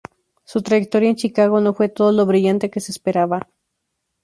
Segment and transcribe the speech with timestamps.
[0.45, 3.47] Su trayectoria en Chicago no fue todo lo brillante que se esperaba.